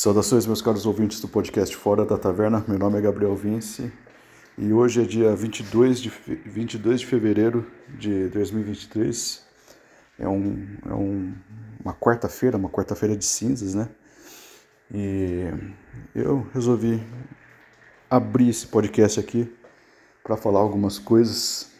Saudações, 0.00 0.46
meus 0.46 0.62
caros 0.62 0.86
ouvintes 0.86 1.20
do 1.20 1.28
podcast 1.28 1.76
Fora 1.76 2.06
da 2.06 2.16
Taverna. 2.16 2.64
Meu 2.66 2.78
nome 2.78 2.96
é 2.96 3.02
Gabriel 3.02 3.36
Vince 3.36 3.92
e 4.56 4.72
hoje 4.72 5.02
é 5.02 5.04
dia 5.04 5.36
22 5.36 6.00
de, 6.00 6.08
22 6.46 7.00
de 7.00 7.06
fevereiro 7.06 7.70
de 7.98 8.28
2023. 8.28 9.44
É, 10.18 10.26
um, 10.26 10.66
é 10.88 10.94
um, 10.94 11.34
uma 11.84 11.92
quarta-feira, 11.92 12.56
uma 12.56 12.70
quarta-feira 12.70 13.14
de 13.14 13.26
cinzas, 13.26 13.74
né? 13.74 13.90
E 14.90 15.52
eu 16.14 16.46
resolvi 16.54 17.06
abrir 18.08 18.48
esse 18.48 18.68
podcast 18.68 19.20
aqui 19.20 19.54
para 20.24 20.34
falar 20.34 20.60
algumas 20.60 20.98
coisas 20.98 21.70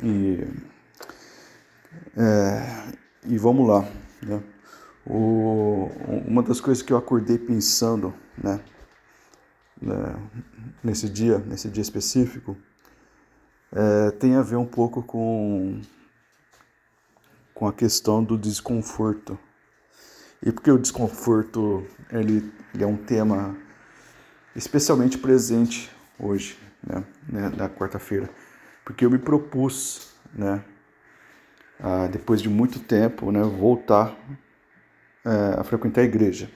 e, 0.00 0.44
é, 2.16 2.92
e 3.26 3.36
vamos 3.36 3.66
lá, 3.66 3.84
né? 4.22 4.40
O, 5.08 5.90
uma 6.26 6.42
das 6.42 6.60
coisas 6.60 6.82
que 6.82 6.92
eu 6.92 6.98
acordei 6.98 7.38
pensando, 7.38 8.12
né, 8.36 8.60
né 9.80 10.14
nesse 10.84 11.08
dia, 11.08 11.38
nesse 11.38 11.70
dia 11.70 11.80
específico, 11.80 12.54
é, 13.72 14.10
tem 14.10 14.34
a 14.34 14.42
ver 14.42 14.56
um 14.56 14.66
pouco 14.66 15.02
com, 15.02 15.80
com 17.54 17.66
a 17.66 17.72
questão 17.72 18.22
do 18.22 18.36
desconforto. 18.36 19.38
E 20.42 20.52
porque 20.52 20.70
o 20.70 20.78
desconforto 20.78 21.86
ele, 22.12 22.52
ele 22.74 22.84
é 22.84 22.86
um 22.86 22.96
tema 22.96 23.56
especialmente 24.54 25.16
presente 25.16 25.90
hoje, 26.18 26.58
né, 26.86 27.02
né 27.26 27.48
na 27.56 27.68
quarta-feira, 27.68 28.28
porque 28.84 29.06
eu 29.06 29.10
me 29.10 29.18
propus, 29.18 30.12
né, 30.34 30.62
a, 31.80 32.06
depois 32.08 32.42
de 32.42 32.48
muito 32.48 32.78
tempo, 32.80 33.32
né, 33.32 33.42
voltar 33.42 34.14
a 35.58 35.64
frequentar 35.64 36.02
a 36.02 36.04
igreja. 36.04 36.50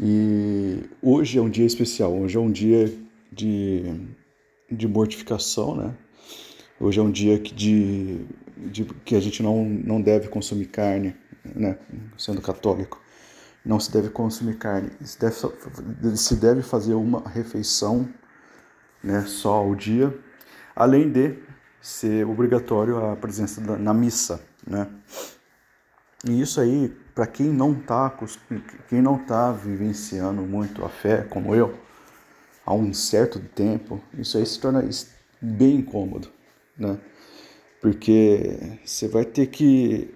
E 0.00 0.84
hoje 1.02 1.38
é 1.38 1.42
um 1.42 1.50
dia 1.50 1.66
especial, 1.66 2.16
hoje 2.16 2.36
é 2.36 2.40
um 2.40 2.50
dia 2.50 2.92
de, 3.32 3.82
de 4.70 4.86
mortificação, 4.86 5.76
né? 5.76 5.94
Hoje 6.80 7.00
é 7.00 7.02
um 7.02 7.10
dia 7.10 7.38
que, 7.40 7.52
de, 7.52 8.24
de, 8.56 8.84
que 8.84 9.16
a 9.16 9.20
gente 9.20 9.42
não, 9.42 9.64
não 9.64 10.00
deve 10.00 10.28
consumir 10.28 10.66
carne, 10.66 11.16
né? 11.44 11.76
Sendo 12.16 12.40
católico, 12.40 13.02
não 13.64 13.80
se 13.80 13.90
deve 13.92 14.10
consumir 14.10 14.56
carne, 14.56 14.90
se 15.00 15.18
deve, 15.18 15.36
se 16.16 16.36
deve 16.36 16.62
fazer 16.62 16.94
uma 16.94 17.28
refeição 17.28 18.08
né, 19.02 19.24
só 19.26 19.54
ao 19.54 19.74
dia, 19.74 20.16
além 20.76 21.10
de 21.10 21.36
ser 21.80 22.26
obrigatório 22.26 23.04
a 23.04 23.16
presença 23.16 23.60
na 23.60 23.92
missa, 23.92 24.40
né? 24.66 24.88
E 26.26 26.40
isso 26.40 26.60
aí, 26.60 26.88
para 27.14 27.26
quem 27.26 27.46
não 27.46 27.72
está 27.72 28.12
quem 28.88 29.00
não 29.00 29.18
tá 29.18 29.52
vivenciando 29.52 30.42
muito 30.42 30.84
a 30.84 30.88
fé, 30.88 31.22
como 31.22 31.54
eu, 31.54 31.78
há 32.66 32.74
um 32.74 32.92
certo 32.92 33.38
tempo, 33.40 34.00
isso 34.14 34.36
aí 34.36 34.44
se 34.44 34.58
torna 34.60 34.88
bem 35.40 35.76
incômodo, 35.76 36.28
né? 36.76 36.98
Porque 37.80 38.78
você 38.84 39.06
vai 39.06 39.24
ter 39.24 39.46
que 39.46 40.12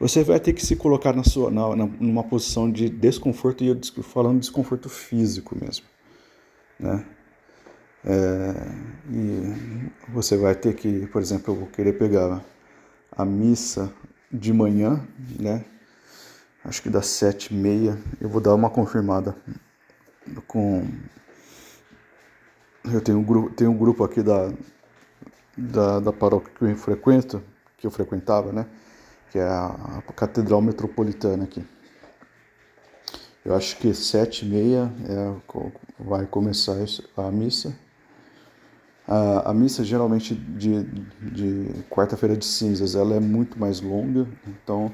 você 0.00 0.22
vai 0.22 0.38
ter 0.40 0.52
que 0.52 0.64
se 0.64 0.76
colocar 0.76 1.12
na 1.12 1.24
sua 1.24 1.50
na, 1.50 1.74
numa 1.76 2.24
posição 2.24 2.70
de 2.70 2.88
desconforto 2.88 3.62
e 3.64 3.68
eu 3.68 3.78
falando 4.02 4.34
de 4.34 4.40
desconforto 4.40 4.88
físico 4.88 5.56
mesmo, 5.60 5.86
né? 6.78 7.04
É, 8.04 8.54
e 9.10 10.12
você 10.12 10.36
vai 10.36 10.54
ter 10.54 10.74
que, 10.74 11.06
por 11.08 11.20
exemplo, 11.20 11.52
eu 11.54 11.58
vou 11.58 11.68
querer 11.68 11.94
pegar 11.94 12.44
a 13.12 13.24
missa 13.24 13.92
de 14.30 14.52
manhã, 14.52 15.06
né? 15.38 15.64
Acho 16.64 16.82
que 16.82 16.90
das 16.90 17.06
sete 17.06 17.54
e 17.54 17.56
meia. 17.56 17.98
Eu 18.20 18.28
vou 18.28 18.40
dar 18.40 18.54
uma 18.54 18.68
confirmada 18.68 19.34
com. 20.46 20.86
Eu 22.84 23.00
tenho 23.00 23.18
um 23.18 23.24
grupo, 23.24 23.50
tenho 23.50 23.70
um 23.70 23.76
grupo 23.76 24.04
aqui 24.04 24.22
da, 24.22 24.52
da, 25.56 26.00
da 26.00 26.12
paróquia 26.12 26.52
que 26.54 26.64
eu 26.64 26.76
frequento, 26.76 27.42
que 27.76 27.86
eu 27.86 27.90
frequentava, 27.90 28.52
né? 28.52 28.66
Que 29.30 29.38
é 29.38 29.42
a, 29.42 30.00
a 30.08 30.12
Catedral 30.12 30.60
Metropolitana 30.60 31.44
aqui. 31.44 31.64
Eu 33.44 33.54
acho 33.54 33.78
que 33.78 33.94
sete 33.94 34.44
e 34.44 34.48
meia 34.48 34.92
é, 35.08 35.34
vai 35.98 36.26
começar 36.26 36.76
a 37.16 37.30
missa. 37.30 37.74
A, 39.10 39.54
missa 39.54 39.82
geralmente 39.82 40.34
de, 40.34 40.82
de 41.32 41.82
quarta-feira 41.88 42.36
de 42.36 42.44
cinzas 42.44 42.94
ela 42.94 43.14
é 43.14 43.20
muito 43.20 43.58
mais 43.58 43.80
longa, 43.80 44.28
então 44.46 44.92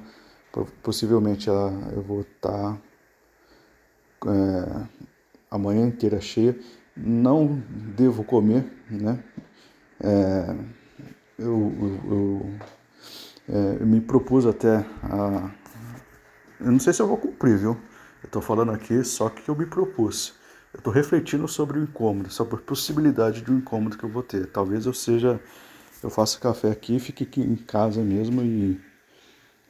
possivelmente 0.84 1.48
eu 1.48 2.00
vou 2.00 2.20
estar 2.20 2.78
tá, 4.20 4.30
é, 4.30 4.86
a 5.50 5.58
manhã 5.58 5.86
inteira 5.86 6.20
cheia. 6.20 6.56
Não 6.96 7.60
devo 7.96 8.22
comer, 8.22 8.64
né? 8.88 9.18
É, 10.00 10.56
eu, 11.36 11.72
eu, 11.80 12.10
eu, 12.12 12.50
é, 13.48 13.78
eu, 13.80 13.86
me 13.86 14.00
propus 14.00 14.46
até 14.46 14.76
a. 15.02 15.50
Eu 16.60 16.70
não 16.70 16.78
sei 16.78 16.92
se 16.92 17.02
eu 17.02 17.08
vou 17.08 17.16
cumprir, 17.16 17.58
viu? 17.58 17.76
Eu 18.22 18.30
tô 18.30 18.40
falando 18.40 18.70
aqui 18.70 19.02
só 19.02 19.28
que 19.28 19.48
eu 19.48 19.56
me 19.56 19.66
propus. 19.66 20.34
Eu 20.74 20.78
estou 20.78 20.92
refletindo 20.92 21.46
sobre 21.46 21.78
o 21.78 21.82
incômodo, 21.84 22.30
sobre 22.30 22.56
a 22.56 22.58
possibilidade 22.58 23.42
de 23.42 23.52
um 23.52 23.58
incômodo 23.58 23.96
que 23.96 24.02
eu 24.02 24.08
vou 24.08 24.24
ter. 24.24 24.48
Talvez 24.48 24.86
eu 24.86 24.92
seja, 24.92 25.40
eu 26.02 26.10
faça 26.10 26.38
café 26.40 26.68
aqui, 26.68 26.98
fique 26.98 27.22
aqui 27.22 27.40
em 27.40 27.54
casa 27.54 28.02
mesmo 28.02 28.42
e, 28.42 28.80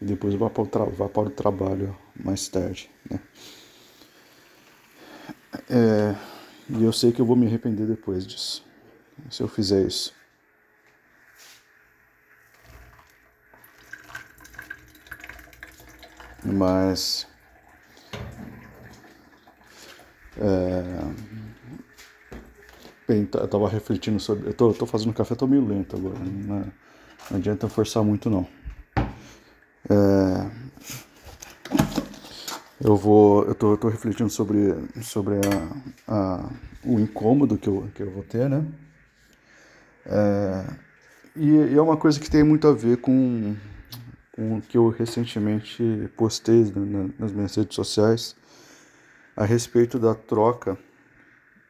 e 0.00 0.04
depois 0.04 0.34
vá 0.34 0.48
para, 0.48 0.62
o 0.62 0.90
vá 0.90 1.06
para 1.06 1.28
o 1.28 1.30
trabalho 1.30 1.94
mais 2.16 2.48
tarde. 2.48 2.90
Né? 3.08 3.20
É, 5.68 6.16
e 6.70 6.82
eu 6.82 6.92
sei 6.92 7.12
que 7.12 7.20
eu 7.20 7.26
vou 7.26 7.36
me 7.36 7.46
arrepender 7.46 7.86
depois 7.86 8.26
disso, 8.26 8.64
se 9.30 9.42
eu 9.42 9.46
fizer 9.46 9.86
isso. 9.86 10.10
Mas 16.42 17.26
é... 20.38 20.82
Bem, 23.06 23.28
eu 23.34 23.48
tava 23.48 23.68
refletindo 23.68 24.18
sobre. 24.18 24.48
Eu 24.48 24.54
tô, 24.54 24.72
tô 24.72 24.86
fazendo 24.86 25.12
café, 25.12 25.34
tô 25.34 25.46
meio 25.46 25.66
lento 25.66 25.94
agora. 25.94 26.18
Não, 26.18 26.56
é, 26.56 26.64
não 27.30 27.38
adianta 27.38 27.68
forçar 27.68 28.02
muito, 28.02 28.30
não. 28.30 28.46
É... 29.90 30.50
Eu 32.80 32.96
vou. 32.96 33.44
Eu 33.44 33.54
tô, 33.54 33.72
eu 33.72 33.76
tô 33.76 33.88
refletindo 33.88 34.30
sobre, 34.30 34.74
sobre 35.02 35.34
a, 36.08 36.14
a, 36.14 36.50
o 36.82 36.98
incômodo 36.98 37.58
que 37.58 37.68
eu, 37.68 37.88
que 37.94 38.02
eu 38.02 38.10
vou 38.10 38.22
ter, 38.22 38.48
né? 38.48 38.64
É... 40.06 40.64
E, 41.36 41.50
e 41.50 41.74
é 41.74 41.82
uma 41.82 41.98
coisa 41.98 42.18
que 42.18 42.30
tem 42.30 42.42
muito 42.42 42.66
a 42.66 42.72
ver 42.72 42.98
com, 42.98 43.54
com 44.32 44.56
o 44.56 44.62
que 44.62 44.78
eu 44.78 44.88
recentemente 44.88 46.10
postei 46.16 46.72
nas 47.18 47.32
minhas 47.32 47.54
redes 47.54 47.74
sociais 47.74 48.34
a 49.36 49.44
respeito 49.44 49.98
da 49.98 50.14
troca, 50.14 50.78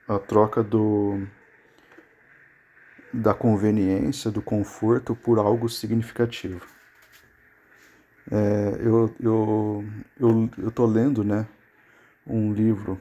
a 0.07 0.19
troca 0.19 0.63
do 0.63 1.27
da 3.13 3.33
conveniência, 3.33 4.29
do 4.29 4.43
conforto 4.43 5.15
por 5.15 5.39
algo 5.39 5.69
significativo. 5.69 6.67
É, 8.31 8.77
eu, 8.81 9.15
eu, 9.21 9.85
eu, 10.19 10.51
eu 10.59 10.71
tô 10.73 10.85
lendo, 10.85 11.23
né, 11.23 11.47
um 12.27 12.53
livro 12.53 13.01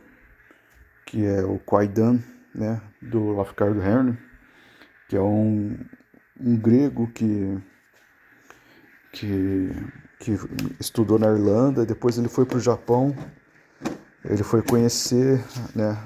que 1.06 1.25
é 1.25 1.44
o 1.44 1.57
Quaidan, 1.57 2.19
né, 2.53 2.80
do 3.01 3.31
Lafcadio 3.31 3.81
Hearn, 3.81 4.18
que 5.07 5.16
é 5.16 5.22
um, 5.22 5.80
um 6.40 6.56
grego 6.56 7.07
que, 7.07 7.57
que, 9.12 9.72
que 10.19 10.38
estudou 10.80 11.18
na 11.18 11.31
Irlanda, 11.31 11.85
depois 11.85 12.19
ele 12.19 12.30
foi 12.30 12.45
para 12.45 12.57
o 12.57 12.62
Japão 12.62 13.16
ele 14.25 14.43
foi 14.43 14.61
conhecer 14.61 15.43
né, 15.75 15.97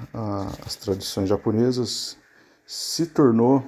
as 0.64 0.74
tradições 0.76 1.28
japonesas, 1.28 2.16
se 2.66 3.06
tornou 3.06 3.64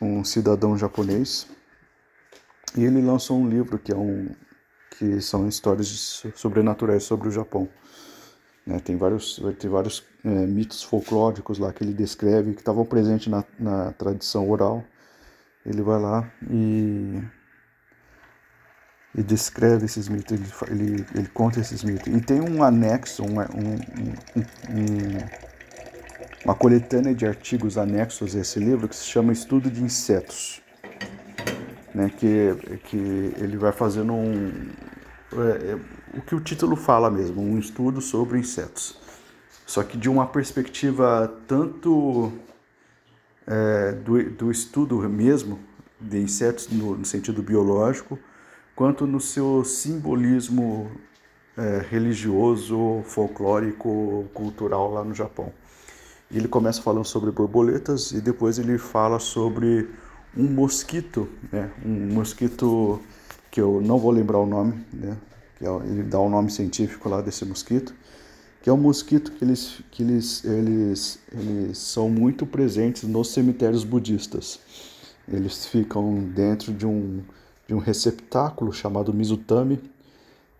um 0.00 0.22
cidadão 0.22 0.76
japonês 0.76 1.46
e 2.76 2.84
ele 2.84 3.00
lançou 3.00 3.38
um 3.38 3.48
livro 3.48 3.78
que 3.78 3.92
é 3.92 3.96
um 3.96 4.28
que 4.98 5.20
são 5.20 5.46
histórias 5.46 6.24
sobrenaturais 6.34 7.04
sobre 7.04 7.28
o 7.28 7.30
Japão. 7.30 7.68
Né, 8.66 8.80
tem 8.80 8.96
vários, 8.96 9.40
ter 9.58 9.68
vários 9.68 10.04
é, 10.24 10.28
mitos 10.28 10.82
folclóricos 10.82 11.58
lá 11.58 11.72
que 11.72 11.84
ele 11.84 11.94
descreve 11.94 12.52
que 12.52 12.60
estavam 12.60 12.84
presentes 12.84 13.28
na, 13.28 13.44
na 13.58 13.92
tradição 13.92 14.50
oral. 14.50 14.84
Ele 15.64 15.82
vai 15.82 16.00
lá 16.00 16.30
e 16.50 17.22
e 19.18 19.22
descreve 19.22 19.86
esses 19.86 20.08
mitos, 20.08 20.30
ele, 20.30 20.44
ele, 20.70 21.06
ele 21.12 21.28
conta 21.34 21.58
esses 21.58 21.82
mitos. 21.82 22.06
E 22.06 22.20
tem 22.20 22.40
um 22.40 22.62
anexo, 22.62 23.24
um, 23.24 23.40
um, 23.40 23.74
um, 24.36 25.18
uma 26.44 26.54
coletânea 26.54 27.12
de 27.12 27.26
artigos 27.26 27.76
anexos 27.76 28.36
a 28.36 28.38
esse 28.38 28.60
livro 28.60 28.88
que 28.88 28.94
se 28.94 29.04
chama 29.04 29.32
Estudo 29.32 29.68
de 29.68 29.82
Insetos, 29.82 30.62
né, 31.92 32.12
que, 32.16 32.78
que 32.84 33.34
ele 33.38 33.56
vai 33.56 33.72
fazendo 33.72 34.12
um... 34.12 34.70
É, 35.32 35.72
é 35.72 35.78
o 36.16 36.22
que 36.22 36.36
o 36.36 36.40
título 36.40 36.76
fala 36.76 37.10
mesmo, 37.10 37.42
um 37.42 37.58
estudo 37.58 38.00
sobre 38.00 38.38
insetos. 38.38 39.00
Só 39.66 39.82
que 39.82 39.98
de 39.98 40.08
uma 40.08 40.26
perspectiva 40.26 41.36
tanto 41.48 42.32
é, 43.46 43.92
do, 43.92 44.30
do 44.30 44.50
estudo 44.50 44.96
mesmo 45.08 45.58
de 46.00 46.18
insetos 46.18 46.68
no, 46.68 46.96
no 46.96 47.04
sentido 47.04 47.42
biológico, 47.42 48.16
quanto 48.78 49.08
no 49.08 49.20
seu 49.20 49.64
simbolismo 49.64 50.88
é, 51.56 51.84
religioso, 51.90 53.02
folclórico, 53.02 54.26
cultural 54.32 54.92
lá 54.92 55.02
no 55.02 55.12
Japão. 55.12 55.52
Ele 56.30 56.46
começa 56.46 56.80
falando 56.80 57.04
sobre 57.04 57.32
borboletas 57.32 58.12
e 58.12 58.20
depois 58.20 58.56
ele 58.56 58.78
fala 58.78 59.18
sobre 59.18 59.90
um 60.36 60.44
mosquito, 60.44 61.28
né? 61.50 61.72
um 61.84 62.14
mosquito 62.14 63.02
que 63.50 63.60
eu 63.60 63.80
não 63.80 63.98
vou 63.98 64.12
lembrar 64.12 64.38
o 64.38 64.46
nome, 64.46 64.86
né? 64.92 65.16
é, 65.60 65.66
ele 65.84 66.04
dá 66.04 66.20
o 66.20 66.26
um 66.26 66.30
nome 66.30 66.48
científico 66.48 67.08
lá 67.08 67.20
desse 67.20 67.44
mosquito, 67.44 67.92
que 68.62 68.70
é 68.70 68.72
um 68.72 68.76
mosquito 68.76 69.32
que 69.32 69.44
eles, 69.44 69.82
que 69.90 70.04
eles, 70.04 70.44
eles, 70.44 71.18
eles 71.32 71.78
são 71.78 72.08
muito 72.08 72.46
presentes 72.46 73.02
nos 73.02 73.32
cemitérios 73.32 73.82
budistas. 73.82 74.60
Eles 75.26 75.66
ficam 75.66 76.22
dentro 76.32 76.72
de 76.72 76.86
um, 76.86 77.24
de 77.68 77.74
um 77.74 77.78
receptáculo 77.78 78.72
chamado 78.72 79.12
Mizutami, 79.12 79.78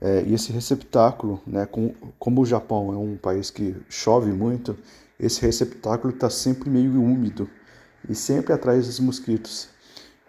é, 0.00 0.22
e 0.24 0.34
esse 0.34 0.52
receptáculo, 0.52 1.40
né, 1.46 1.66
com, 1.66 1.92
como 2.18 2.42
o 2.42 2.46
Japão 2.46 2.92
é 2.92 2.96
um 2.96 3.16
país 3.16 3.50
que 3.50 3.74
chove 3.88 4.30
muito, 4.30 4.76
esse 5.18 5.40
receptáculo 5.40 6.14
está 6.14 6.30
sempre 6.30 6.70
meio 6.70 7.02
úmido 7.02 7.48
e 8.08 8.14
sempre 8.14 8.52
atrai 8.52 8.78
esses 8.78 9.00
mosquitos. 9.00 9.68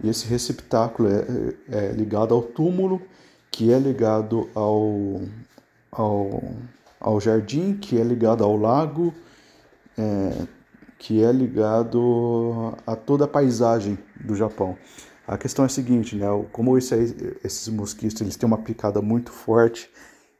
E 0.01 0.09
esse 0.09 0.25
receptáculo 0.25 1.09
é, 1.09 1.25
é, 1.69 1.85
é 1.89 1.91
ligado 1.91 2.33
ao 2.33 2.41
túmulo, 2.41 3.01
que 3.51 3.71
é 3.71 3.77
ligado 3.77 4.49
ao, 4.55 5.21
ao, 5.91 6.43
ao 6.99 7.19
jardim, 7.19 7.75
que 7.75 7.99
é 7.99 8.03
ligado 8.03 8.43
ao 8.43 8.55
lago, 8.55 9.13
é, 9.97 10.47
que 10.97 11.23
é 11.23 11.31
ligado 11.31 12.73
a 12.87 12.95
toda 12.95 13.25
a 13.25 13.27
paisagem 13.27 13.99
do 14.19 14.35
Japão. 14.35 14.77
A 15.29 15.37
questão 15.37 15.63
é 15.63 15.67
a 15.67 15.69
seguinte, 15.69 16.15
né? 16.15 16.25
Como 16.51 16.75
esse, 16.75 16.95
esses 17.43 17.67
mosquitos 17.67 18.19
eles 18.19 18.35
têm 18.35 18.47
uma 18.47 18.57
picada 18.57 18.99
muito 18.99 19.31
forte, 19.31 19.87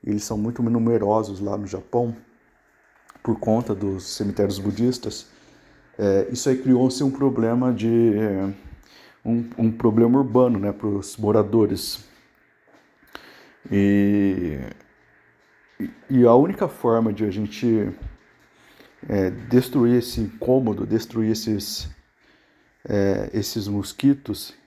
eles 0.04 0.24
são 0.24 0.36
muito 0.36 0.64
numerosos 0.64 1.40
lá 1.40 1.56
no 1.56 1.68
Japão, 1.68 2.16
por 3.22 3.40
conta 3.40 3.76
dos 3.76 4.16
cemitérios 4.16 4.58
budistas, 4.58 5.28
é, 5.96 6.28
isso 6.32 6.50
aí 6.50 6.58
criou-se 6.58 7.04
um 7.04 7.12
problema 7.12 7.72
de 7.72 8.16
um, 9.24 9.48
um 9.60 9.72
problema 9.72 10.18
urbano, 10.18 10.58
né, 10.58 10.72
para 10.72 10.88
os 10.88 11.16
moradores. 11.18 12.04
E, 13.72 14.58
e 16.10 16.26
a 16.26 16.34
única 16.34 16.68
forma 16.68 17.14
de 17.14 17.26
a 17.26 17.30
gente 17.30 17.92
é, 19.08 19.30
destruir 19.30 20.00
esse 20.00 20.20
incômodo, 20.20 20.88
destruir 20.88 21.30
esses, 21.30 21.88
é, 22.88 23.30
esses 23.34 23.68
mosquitos 23.68 24.58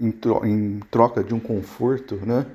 em, 0.00 0.10
tro 0.10 0.44
em 0.46 0.80
troca 0.90 1.22
de 1.22 1.34
um 1.34 1.40
conforto, 1.40 2.16
né? 2.24 2.46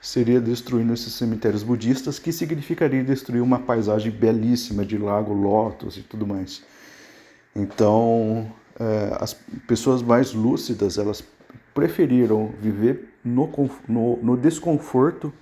seria 0.00 0.40
destruindo 0.40 0.92
esses 0.92 1.12
cemitérios 1.14 1.62
budistas, 1.62 2.18
que 2.18 2.32
significaria 2.32 3.02
destruir 3.02 3.42
uma 3.42 3.58
paisagem 3.58 4.12
belíssima 4.12 4.84
de 4.84 4.96
lago 4.96 5.32
Lotus 5.32 5.96
e 5.96 6.02
tudo 6.02 6.26
mais. 6.26 6.62
Então, 7.54 8.50
é, 8.78 9.16
as 9.18 9.34
pessoas 9.66 10.02
mais 10.02 10.32
lúcidas, 10.32 10.96
elas 10.96 11.24
preferiram 11.74 12.52
viver 12.60 13.08
no, 13.24 13.50
no, 13.88 14.16
no 14.22 14.36
desconforto, 14.36 15.32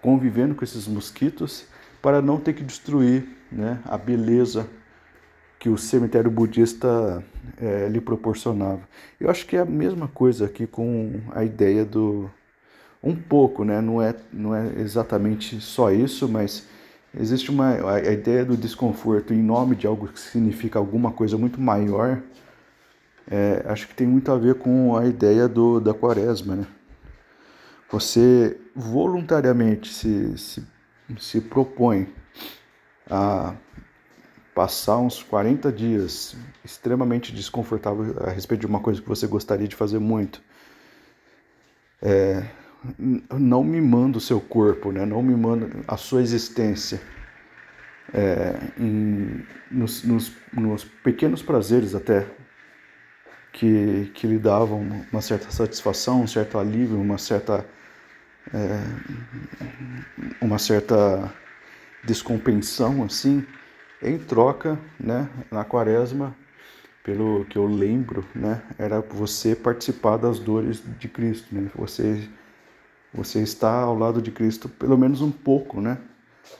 convivendo 0.00 0.54
com 0.54 0.62
esses 0.62 0.86
mosquitos, 0.86 1.64
para 2.00 2.22
não 2.22 2.38
ter 2.38 2.52
que 2.52 2.62
destruir 2.62 3.26
né, 3.50 3.80
a 3.84 3.98
beleza 3.98 4.68
que 5.58 5.68
o 5.68 5.76
cemitério 5.76 6.30
budista 6.30 7.22
é, 7.60 7.88
lhe 7.88 8.00
proporcionava. 8.00 8.80
Eu 9.20 9.28
acho 9.28 9.46
que 9.46 9.56
é 9.56 9.60
a 9.60 9.64
mesma 9.64 10.08
coisa 10.08 10.46
aqui 10.46 10.66
com 10.66 11.20
a 11.34 11.44
ideia 11.44 11.84
do, 11.84 12.30
um 13.02 13.14
pouco, 13.14 13.64
né? 13.64 13.80
Não 13.80 14.00
é, 14.02 14.14
não 14.32 14.54
é 14.54 14.72
exatamente 14.78 15.60
só 15.60 15.90
isso, 15.90 16.28
mas 16.28 16.66
existe 17.18 17.50
uma 17.50 17.90
a 17.90 18.12
ideia 18.12 18.44
do 18.44 18.56
desconforto 18.56 19.32
em 19.32 19.42
nome 19.42 19.74
de 19.76 19.86
algo 19.86 20.08
que 20.08 20.20
significa 20.20 20.78
alguma 20.78 21.10
coisa 21.12 21.36
muito 21.36 21.60
maior. 21.60 22.20
É, 23.30 23.64
acho 23.66 23.88
que 23.88 23.94
tem 23.94 24.06
muito 24.06 24.32
a 24.32 24.38
ver 24.38 24.54
com 24.54 24.96
a 24.96 25.06
ideia 25.06 25.46
do, 25.46 25.80
da 25.80 25.92
quaresma, 25.92 26.56
né? 26.56 26.66
Você 27.90 28.58
voluntariamente 28.74 29.92
se, 29.92 30.36
se, 30.38 30.66
se 31.18 31.40
propõe 31.40 32.06
a 33.10 33.54
passar 34.58 34.98
uns 34.98 35.22
40 35.22 35.70
dias 35.70 36.34
extremamente 36.64 37.32
desconfortável 37.32 38.16
a 38.26 38.30
respeito 38.30 38.62
de 38.62 38.66
uma 38.66 38.80
coisa 38.80 39.00
que 39.00 39.08
você 39.08 39.24
gostaria 39.24 39.68
de 39.68 39.76
fazer 39.76 40.00
muito. 40.00 40.42
É, 42.02 42.42
não 42.98 43.62
mimando 43.62 44.18
o 44.18 44.20
seu 44.20 44.40
corpo, 44.40 44.90
né? 44.90 45.06
não 45.06 45.22
mimando 45.22 45.70
a 45.86 45.96
sua 45.96 46.22
existência. 46.22 47.00
É, 48.12 48.58
em, 48.76 49.46
nos, 49.70 50.02
nos, 50.02 50.32
nos, 50.52 50.82
pequenos 50.82 51.40
prazeres 51.40 51.94
até 51.94 52.26
que, 53.52 54.10
que 54.12 54.26
lhe 54.26 54.40
davam 54.40 55.04
uma 55.12 55.20
certa 55.20 55.52
satisfação, 55.52 56.22
um 56.22 56.26
certo 56.26 56.58
alívio, 56.58 57.00
uma 57.00 57.16
certa 57.16 57.64
é, 58.52 58.82
uma 60.40 60.58
certa 60.58 61.32
descompensão 62.02 63.04
assim, 63.04 63.46
em 64.02 64.18
troca, 64.18 64.78
né, 64.98 65.28
na 65.50 65.64
quaresma, 65.64 66.34
pelo 67.02 67.44
que 67.46 67.56
eu 67.56 67.66
lembro, 67.66 68.24
né, 68.34 68.62
era 68.78 69.00
você 69.00 69.56
participar 69.56 70.16
das 70.16 70.38
dores 70.38 70.82
de 70.98 71.08
Cristo, 71.08 71.54
né, 71.54 71.70
você 71.74 72.28
você 73.12 73.40
está 73.42 73.80
ao 73.80 73.96
lado 73.96 74.20
de 74.20 74.30
Cristo 74.30 74.68
pelo 74.68 74.96
menos 74.96 75.20
um 75.20 75.30
pouco, 75.30 75.80
né? 75.80 75.98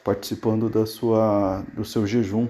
Participando 0.05 0.69
da 0.69 0.87
sua, 0.87 1.64
do 1.75 1.85
seu 1.85 2.06
jejum, 2.06 2.49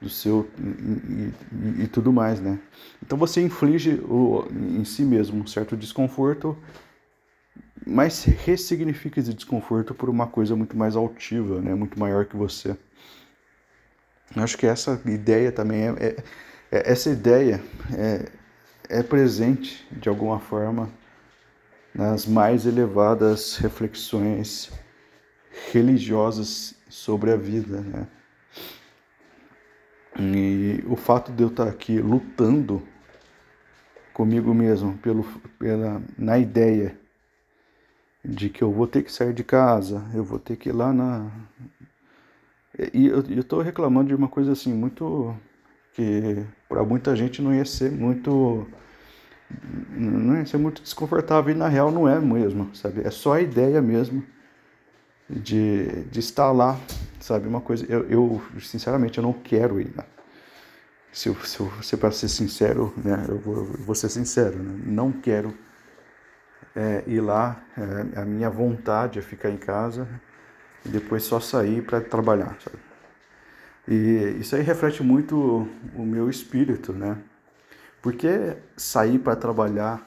do 0.00 0.08
seu 0.08 0.48
e, 0.58 1.32
e, 1.80 1.82
e 1.84 1.88
tudo 1.88 2.12
mais, 2.12 2.40
né? 2.40 2.58
Então 3.02 3.16
você 3.16 3.40
inflige 3.40 4.00
o, 4.04 4.46
em 4.50 4.84
si 4.84 5.02
mesmo 5.02 5.42
um 5.42 5.46
certo 5.46 5.76
desconforto, 5.76 6.56
mas 7.86 8.24
ressignifica 8.24 9.20
esse 9.20 9.32
desconforto 9.32 9.94
por 9.94 10.08
uma 10.08 10.26
coisa 10.26 10.56
muito 10.56 10.76
mais 10.76 10.96
altiva, 10.96 11.60
né? 11.60 11.74
Muito 11.74 11.98
maior 11.98 12.26
que 12.26 12.36
você. 12.36 12.76
Acho 14.36 14.58
que 14.58 14.66
essa 14.66 15.00
ideia 15.06 15.52
também 15.52 15.88
é, 15.88 15.90
é, 15.90 16.16
é 16.72 16.92
essa 16.92 17.10
ideia 17.10 17.60
é, 17.96 18.28
é 18.88 19.02
presente 19.02 19.86
de 19.92 20.08
alguma 20.08 20.40
forma 20.40 20.90
nas 21.94 22.26
mais 22.26 22.66
elevadas 22.66 23.56
reflexões 23.56 24.70
religiosas 25.72 26.74
sobre 26.88 27.30
a 27.30 27.36
vida, 27.36 27.80
né? 27.80 28.06
E 30.18 30.84
o 30.86 30.96
fato 30.96 31.32
de 31.32 31.42
eu 31.42 31.48
estar 31.48 31.68
aqui 31.68 31.98
lutando 31.98 32.82
comigo 34.12 34.54
mesmo 34.54 34.96
pelo, 34.98 35.24
pela, 35.58 36.00
na 36.16 36.38
ideia 36.38 36.96
de 38.24 38.48
que 38.48 38.62
eu 38.62 38.72
vou 38.72 38.86
ter 38.86 39.02
que 39.02 39.12
sair 39.12 39.34
de 39.34 39.44
casa, 39.44 40.02
eu 40.14 40.24
vou 40.24 40.38
ter 40.38 40.56
que 40.56 40.68
ir 40.68 40.72
lá 40.72 40.92
na. 40.92 41.30
E 42.92 43.06
eu 43.06 43.20
estou 43.20 43.60
reclamando 43.60 44.08
de 44.08 44.14
uma 44.14 44.28
coisa 44.28 44.52
assim, 44.52 44.72
muito. 44.72 45.34
que 45.92 46.44
para 46.68 46.84
muita 46.84 47.14
gente 47.14 47.40
não 47.40 47.54
ia 47.54 47.64
ser 47.64 47.90
muito 47.90 48.66
não 49.96 50.34
é, 50.36 50.44
ser 50.44 50.56
muito 50.56 50.82
desconfortável 50.82 51.54
e 51.54 51.58
na 51.58 51.68
real 51.68 51.90
não 51.90 52.08
é 52.08 52.18
mesmo, 52.18 52.74
sabe? 52.74 53.02
É 53.06 53.10
só 53.10 53.34
a 53.34 53.40
ideia 53.40 53.80
mesmo 53.80 54.24
de, 55.28 56.04
de 56.04 56.20
estar 56.20 56.50
lá, 56.52 56.78
sabe? 57.20 57.46
Uma 57.46 57.60
coisa, 57.60 57.84
eu, 57.88 58.08
eu 58.08 58.42
sinceramente 58.60 59.18
eu 59.18 59.22
não 59.22 59.32
quero 59.32 59.80
ir 59.80 59.92
lá. 59.96 60.04
Se, 61.12 61.28
eu, 61.28 61.36
se, 61.44 61.58
se 61.82 61.96
para 61.96 62.10
ser 62.10 62.28
sincero, 62.28 62.92
né? 62.96 63.24
Eu 63.28 63.38
vou, 63.38 63.56
eu 63.56 63.64
vou 63.84 63.94
ser 63.94 64.08
sincero, 64.08 64.56
né? 64.58 64.82
Não 64.84 65.12
quero 65.12 65.54
é, 66.74 67.04
ir 67.06 67.20
lá. 67.20 67.62
É, 67.76 68.20
a 68.20 68.24
minha 68.24 68.50
vontade 68.50 69.18
é 69.18 69.22
ficar 69.22 69.50
em 69.50 69.56
casa 69.56 70.08
e 70.84 70.88
depois 70.88 71.22
só 71.22 71.40
sair 71.40 71.82
para 71.82 72.00
trabalhar, 72.00 72.56
sabe? 72.62 72.78
E 73.86 74.38
isso 74.40 74.56
aí 74.56 74.62
reflete 74.62 75.02
muito 75.02 75.68
o 75.94 76.04
meu 76.04 76.30
espírito, 76.30 76.92
né? 76.92 77.18
Porque 78.02 78.56
sair 78.76 79.18
para 79.18 79.36
trabalhar 79.36 80.06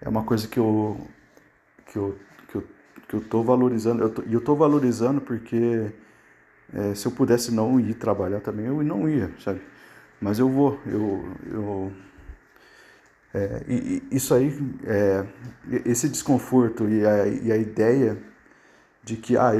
é 0.00 0.08
uma 0.08 0.24
coisa 0.24 0.48
que 0.48 0.58
eu 0.58 1.08
que 1.86 1.96
eu 1.96 2.18
que 2.48 2.54
eu, 2.56 2.64
que 3.08 3.14
eu 3.16 3.20
tô 3.20 3.42
valorizando. 3.42 4.02
Eu 4.02 4.10
tô, 4.10 4.22
e 4.26 4.32
eu 4.32 4.40
tô 4.40 4.54
valorizando 4.54 5.20
porque 5.20 5.92
é, 6.72 6.94
se 6.94 7.06
eu 7.06 7.12
pudesse 7.12 7.52
não 7.52 7.78
ir 7.80 7.94
trabalhar 7.94 8.40
também, 8.40 8.66
eu 8.66 8.82
não 8.82 9.08
ia, 9.08 9.30
sabe? 9.40 9.60
Mas 10.20 10.38
eu 10.38 10.48
vou, 10.48 10.78
eu, 10.86 11.24
eu 11.52 11.92
é, 13.32 13.62
e, 13.68 14.02
e 14.10 14.16
isso 14.16 14.34
aí, 14.34 14.58
é, 14.84 15.24
esse 15.84 16.08
desconforto 16.08 16.88
e 16.88 17.06
a, 17.06 17.26
e 17.26 17.52
a 17.52 17.56
ideia 17.56 18.18
de 19.02 19.16
que 19.16 19.36
ah, 19.36 19.52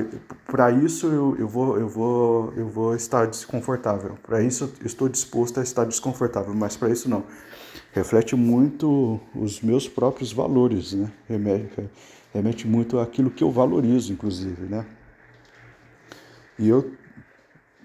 para 0.47 0.71
isso 0.71 1.07
eu, 1.07 1.37
eu, 1.39 1.49
vou, 1.49 1.79
eu, 1.79 1.89
vou, 1.89 2.53
eu 2.57 2.69
vou 2.69 2.95
estar 2.95 3.27
desconfortável, 3.27 4.19
para 4.23 4.43
isso 4.43 4.73
eu 4.81 4.87
estou 4.87 5.09
disposto 5.09 5.59
a 5.61 5.63
estar 5.63 5.85
desconfortável, 5.85 6.55
mas 6.55 6.77
para 6.77 6.91
isso 6.91 7.09
não. 7.09 7.25
Reflete 7.93 8.37
muito 8.37 9.19
os 9.35 9.61
meus 9.61 9.89
próprios 9.89 10.33
valores, 10.33 10.93
né? 10.93 11.11
Remete, 11.29 11.91
remete 12.33 12.69
muito 12.69 13.01
àquilo 13.01 13.31
que 13.31 13.43
eu 13.43 13.51
valorizo, 13.51 14.13
inclusive, 14.13 14.63
né? 14.63 14.87
E 16.57 16.69
eu, 16.69 16.93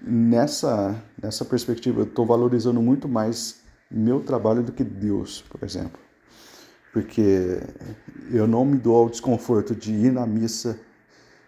nessa, 0.00 1.02
nessa 1.20 1.44
perspectiva, 1.44 2.02
estou 2.02 2.24
valorizando 2.24 2.80
muito 2.80 3.08
mais 3.08 3.62
meu 3.90 4.20
trabalho 4.20 4.62
do 4.62 4.70
que 4.70 4.84
Deus, 4.84 5.42
por 5.48 5.64
exemplo. 5.64 6.00
Porque 6.92 7.60
eu 8.30 8.46
não 8.46 8.64
me 8.64 8.78
dou 8.78 8.96
ao 8.96 9.08
desconforto 9.08 9.74
de 9.74 9.92
ir 9.92 10.12
na 10.12 10.26
missa, 10.26 10.78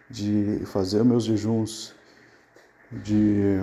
de 0.09 0.63
fazer 0.65 1.03
meus 1.03 1.23
jejuns, 1.25 1.93
de, 2.91 3.59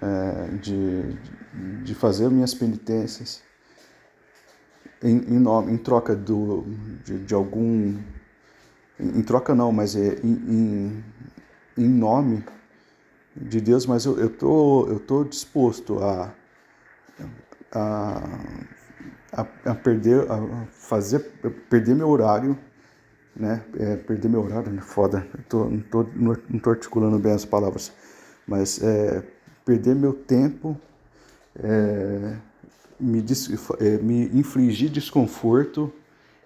é, 0.00 0.48
de, 0.56 1.82
de 1.84 1.94
fazer 1.94 2.30
minhas 2.30 2.54
penitências 2.54 3.42
em, 5.02 5.18
em, 5.18 5.72
em 5.72 5.76
troca 5.76 6.14
do, 6.14 6.64
de, 7.04 7.18
de 7.18 7.34
algum. 7.34 7.94
Em, 8.98 9.18
em, 9.18 9.22
troca 9.22 9.54
não, 9.54 9.72
mas 9.72 9.94
é 9.94 10.18
em, 10.24 11.04
em, 11.76 11.88
nome 11.88 12.44
de 13.34 13.60
Deus, 13.60 13.84
mas 13.86 14.06
eu, 14.06 14.18
eu, 14.18 14.30
tô, 14.30 14.86
eu 14.88 14.98
tô 14.98 15.24
disposto 15.24 16.02
a, 16.02 16.34
a, 17.72 18.22
a, 19.32 19.46
a 19.66 19.74
perder, 19.74 20.30
a 20.30 20.66
fazer, 20.70 21.20
perder 21.68 21.94
meu 21.94 22.08
horário 22.08 22.58
né? 23.38 23.62
É, 23.78 23.96
perder 23.96 24.28
meu 24.28 24.42
horário, 24.42 24.72
né? 24.72 24.80
Foda. 24.80 25.26
Tô, 25.48 25.64
não, 25.64 25.80
tô, 25.80 26.06
não 26.14 26.58
tô 26.58 26.70
articulando 26.70 27.18
bem 27.18 27.32
as 27.32 27.44
palavras. 27.44 27.92
Mas 28.46 28.82
é, 28.82 29.22
perder 29.64 29.94
meu 29.94 30.12
tempo, 30.12 30.76
é, 31.62 32.36
me, 32.98 33.24
é, 33.80 33.98
me 33.98 34.26
infligir 34.38 34.90
desconforto 34.90 35.92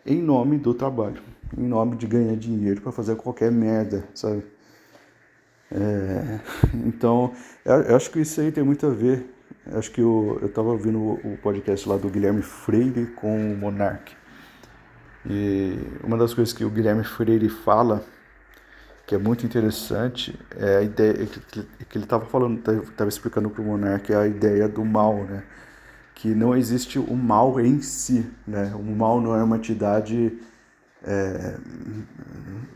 em 0.04 0.20
nome 0.20 0.58
do 0.58 0.72
trabalho, 0.74 1.22
em 1.56 1.66
nome 1.66 1.96
de 1.96 2.06
ganhar 2.06 2.36
dinheiro 2.36 2.80
para 2.80 2.90
fazer 2.90 3.16
qualquer 3.16 3.50
merda, 3.50 4.04
sabe? 4.14 4.42
É, 5.72 6.40
então, 6.86 7.32
eu, 7.64 7.94
acho 7.94 8.10
que 8.10 8.20
isso 8.20 8.40
aí 8.40 8.50
tem 8.50 8.64
muito 8.64 8.86
a 8.86 8.90
ver. 8.90 9.24
Eu 9.70 9.78
acho 9.78 9.90
que 9.90 10.00
eu, 10.00 10.38
eu 10.42 10.48
tava 10.48 10.70
ouvindo 10.70 10.98
o, 10.98 11.38
podcast 11.42 11.88
lá 11.88 11.96
do 11.96 12.08
Guilherme 12.08 12.42
Freire 12.42 13.06
com 13.06 13.52
o 13.52 13.56
Monark. 13.56 14.16
E 15.28 15.78
uma 16.02 16.16
das 16.16 16.32
coisas 16.32 16.52
que 16.52 16.64
o 16.64 16.70
Guilherme 16.70 17.04
Freire 17.04 17.48
fala, 17.48 18.04
que 19.06 19.14
é 19.14 19.18
muito 19.18 19.44
interessante, 19.44 20.38
é 20.56 20.76
a 20.78 20.82
ideia 20.82 21.14
que, 21.26 21.62
que 21.62 21.98
ele 21.98 22.04
estava 22.04 22.24
falando, 22.24 22.58
estava 22.58 23.08
explicando 23.08 23.50
para 23.50 23.60
o 23.60 23.64
Monark, 23.64 24.12
é 24.12 24.16
a 24.16 24.26
ideia 24.26 24.68
do 24.68 24.84
mal, 24.84 25.24
né? 25.24 25.42
Que 26.14 26.28
não 26.28 26.56
existe 26.56 26.98
o 26.98 27.16
mal 27.16 27.60
em 27.60 27.80
si, 27.80 28.30
né? 28.46 28.72
O 28.74 28.82
mal 28.82 29.20
não 29.20 29.34
é 29.34 29.42
uma 29.42 29.56
entidade, 29.56 30.38
é, 31.02 31.56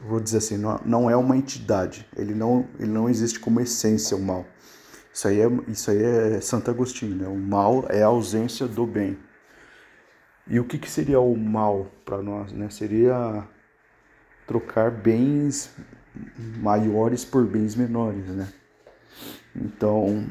vou 0.07 0.21
dizer 0.21 0.39
assim, 0.39 0.57
não, 0.57 0.81
não 0.85 1.11
é 1.11 1.17
uma 1.17 1.37
entidade. 1.37 2.07
Ele 2.17 2.35
não, 2.35 2.67
ele 2.79 2.91
não 2.91 3.09
existe 3.09 3.39
como 3.39 3.61
essência 3.61 4.17
o 4.17 4.21
mal. 4.21 4.47
Isso 5.13 5.29
aí 5.29 5.41
é, 5.41 5.49
isso 5.69 5.91
aí 5.91 6.03
é 6.03 6.41
Santo 6.41 6.71
Agostinho, 6.71 7.15
né? 7.15 7.29
O 7.29 7.37
mal 7.37 7.87
é 7.89 8.03
a 8.03 8.07
ausência 8.07 8.67
do 8.67 8.85
bem. 8.85 9.17
E 10.47 10.61
o 10.61 10.65
que, 10.65 10.79
que 10.79 10.91
seria 10.91 11.21
o 11.21 11.37
mal 11.37 11.91
para 12.05 12.23
nós? 12.23 12.53
Né? 12.53 12.69
Seria 12.71 13.47
trocar 14.47 14.91
bens 14.91 15.75
maiores 16.61 17.25
por 17.25 17.47
bens 17.47 17.75
menores, 17.75 18.27
né? 18.27 18.49
Então, 19.57 20.29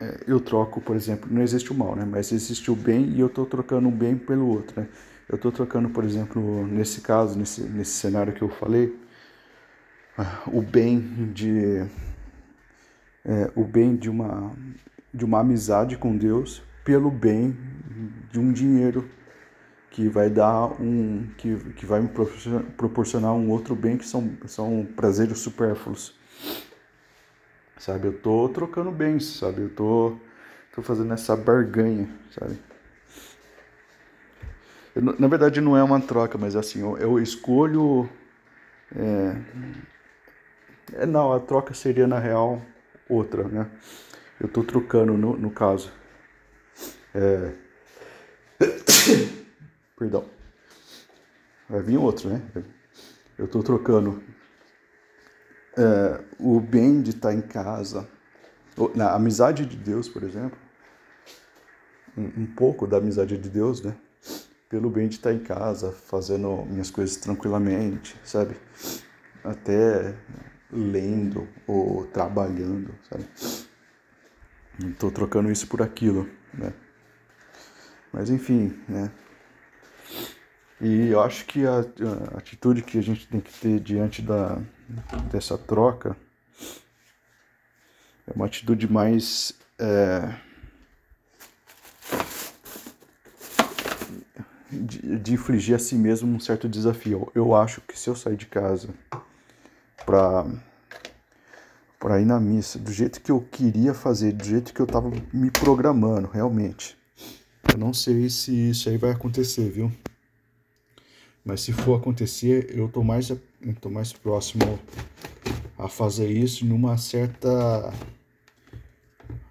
é, 0.00 0.24
eu 0.26 0.40
troco, 0.40 0.80
por 0.80 0.96
exemplo, 0.96 1.28
não 1.32 1.42
existe 1.42 1.72
o 1.72 1.74
mal, 1.74 1.96
né? 1.96 2.04
Mas 2.04 2.30
existe 2.30 2.70
o 2.70 2.76
bem 2.76 3.10
e 3.10 3.20
eu 3.20 3.28
estou 3.28 3.46
trocando 3.46 3.88
um 3.88 3.96
bem 3.96 4.16
pelo 4.16 4.46
outro, 4.46 4.80
né? 4.80 4.88
Eu 5.28 5.36
estou 5.36 5.50
trocando, 5.50 5.88
por 5.88 6.04
exemplo, 6.04 6.66
nesse 6.66 7.00
caso, 7.00 7.38
nesse, 7.38 7.62
nesse 7.62 7.92
cenário 7.92 8.32
que 8.34 8.42
eu 8.42 8.50
falei, 8.50 8.94
o 10.46 10.60
bem 10.60 11.32
de 11.32 11.84
é, 13.24 13.50
o 13.56 13.64
bem 13.64 13.96
de 13.96 14.08
uma 14.10 14.52
de 15.12 15.24
uma 15.24 15.40
amizade 15.40 15.96
com 15.96 16.16
Deus 16.16 16.62
pelo 16.84 17.10
bem 17.10 17.56
de 18.30 18.38
um 18.38 18.52
dinheiro 18.52 19.08
que 19.94 20.08
vai 20.08 20.28
dar 20.28 20.72
um 20.82 21.24
que, 21.38 21.56
que 21.74 21.86
vai 21.86 22.00
me 22.00 22.08
proporcionar 22.76 23.32
um 23.32 23.48
outro 23.48 23.76
bem 23.76 23.96
que 23.96 24.04
são, 24.04 24.36
são 24.44 24.84
prazeres 24.96 25.38
supérfluos. 25.38 26.18
Sabe, 27.78 28.08
eu 28.08 28.18
tô 28.18 28.48
trocando 28.48 28.90
bens, 28.90 29.38
sabe? 29.38 29.62
Eu 29.62 29.70
tô 29.70 30.16
tô 30.74 30.82
fazendo 30.82 31.14
essa 31.14 31.36
barganha, 31.36 32.08
sabe? 32.36 32.58
Eu, 34.96 35.02
na 35.02 35.28
verdade 35.28 35.60
não 35.60 35.76
é 35.76 35.82
uma 35.84 36.00
troca, 36.00 36.36
mas 36.36 36.56
assim, 36.56 36.80
eu, 36.80 36.98
eu 36.98 37.20
escolho 37.20 38.08
é, 38.96 39.36
é, 40.94 41.06
não, 41.06 41.32
a 41.32 41.38
troca 41.38 41.72
seria 41.72 42.08
na 42.08 42.18
real 42.18 42.60
outra, 43.08 43.44
né? 43.44 43.70
Eu 44.40 44.48
tô 44.48 44.64
trocando 44.64 45.16
no, 45.16 45.36
no 45.36 45.52
caso. 45.52 45.92
É... 47.14 47.52
Perdão. 50.04 50.26
Vai 51.66 51.80
vir 51.80 51.96
outro, 51.96 52.28
né? 52.28 52.42
Eu 53.38 53.46
estou 53.46 53.62
trocando 53.62 54.22
é, 55.78 56.22
o 56.38 56.60
bem 56.60 57.00
de 57.00 57.12
estar 57.12 57.32
em 57.32 57.40
casa, 57.40 58.06
na 58.94 59.14
amizade 59.14 59.64
de 59.64 59.78
Deus, 59.78 60.06
por 60.06 60.22
exemplo, 60.22 60.58
um, 62.18 62.42
um, 62.42 62.46
pouco 62.54 62.86
da 62.86 62.98
amizade 62.98 63.38
de 63.38 63.48
Deus, 63.48 63.80
né? 63.80 63.96
Pelo 64.68 64.90
bem 64.90 65.08
de 65.08 65.14
estar 65.14 65.32
em 65.32 65.38
casa, 65.38 65.90
fazendo 65.90 66.66
minhas 66.66 66.90
coisas 66.90 67.16
tranquilamente, 67.16 68.14
sabe? 68.22 68.56
Até 69.42 70.14
lendo 70.70 71.48
ou 71.66 72.04
trabalhando, 72.08 72.94
sabe? 73.08 73.26
Estou 74.86 75.10
trocando 75.10 75.50
isso 75.50 75.66
por 75.66 75.80
aquilo, 75.80 76.28
né? 76.52 76.74
Mas 78.12 78.28
enfim, 78.28 78.78
né? 78.86 79.10
E 80.84 81.08
eu 81.08 81.22
acho 81.22 81.46
que 81.46 81.64
a, 81.64 81.78
a, 81.78 82.36
atitude 82.36 82.82
que 82.82 82.98
a 82.98 83.02
gente 83.02 83.26
tem 83.26 83.40
que 83.40 83.50
ter 83.58 83.80
diante 83.80 84.20
da, 84.20 84.58
dessa 85.32 85.56
troca 85.56 86.14
é 88.26 88.32
uma 88.34 88.44
atitude 88.44 88.86
mais. 88.92 89.54
É, 89.78 90.34
de, 94.70 95.18
de 95.20 95.32
infligir 95.32 95.74
a 95.74 95.78
si 95.78 95.94
mesmo 95.94 96.30
um 96.30 96.38
certo 96.38 96.68
desafio. 96.68 97.32
Eu 97.34 97.54
acho 97.54 97.80
que 97.80 97.98
se 97.98 98.10
eu 98.10 98.14
sair 98.14 98.36
de 98.36 98.44
casa 98.44 98.90
para 100.04 100.44
para 101.98 102.20
ir 102.20 102.26
na 102.26 102.38
missa 102.38 102.78
do 102.78 102.92
jeito 102.92 103.22
que 103.22 103.32
eu 103.32 103.40
queria 103.40 103.94
fazer, 103.94 104.32
do 104.32 104.44
jeito 104.44 104.74
que 104.74 104.80
eu 104.80 104.84
estava 104.84 105.10
me 105.32 105.50
programando, 105.50 106.28
realmente. 106.28 106.98
Eu 107.72 107.78
não 107.78 107.94
sei 107.94 108.28
se 108.28 108.52
isso 108.68 108.90
aí 108.90 108.98
vai 108.98 109.12
acontecer, 109.12 109.70
viu? 109.70 109.90
Mas 111.44 111.60
se 111.60 111.72
for 111.72 111.98
acontecer, 111.98 112.74
eu 112.74 112.88
tô 112.88 113.02
mais, 113.02 113.28
eu 113.28 113.38
tô 113.80 113.90
mais 113.90 114.12
próximo 114.12 114.78
a 115.78 115.88
fazer 115.88 116.30
isso 116.30 116.64
numa 116.64 116.96
certa 116.96 117.92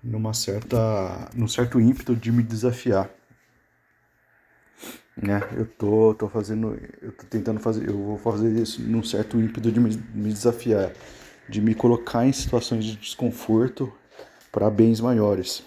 numa 0.03 0.33
certa 0.33 1.29
num 1.35 1.47
certo 1.47 1.79
ímpeto 1.79 2.15
de 2.15 2.31
me 2.31 2.41
desafiar. 2.41 3.11
Né? 5.15 5.39
Eu 5.55 5.67
tô 5.67 6.15
tô 6.15 6.27
fazendo 6.27 6.75
eu 6.99 7.11
tô 7.11 7.25
tentando 7.27 7.59
fazer 7.59 7.87
eu 7.87 7.97
vou 7.97 8.17
fazer 8.17 8.51
isso 8.59 8.81
num 8.81 9.03
certo 9.03 9.39
ímpeto 9.39 9.71
de 9.71 9.79
me, 9.79 9.95
me 10.15 10.33
desafiar 10.33 10.91
de 11.47 11.61
me 11.61 11.75
colocar 11.75 12.25
em 12.25 12.33
situações 12.33 12.83
de 12.83 12.95
desconforto 12.95 13.93
para 14.51 14.67
bens 14.71 14.99
maiores 14.99 15.63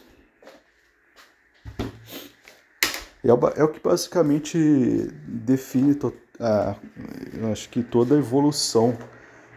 É, 3.26 3.60
é 3.60 3.64
o 3.64 3.68
que 3.68 3.80
basicamente 3.80 4.56
define, 5.26 5.94
to, 5.94 6.12
a, 6.38 6.76
eu 7.34 7.50
acho 7.52 7.68
que 7.68 7.82
toda 7.82 8.14
a 8.14 8.18
evolução 8.18 8.96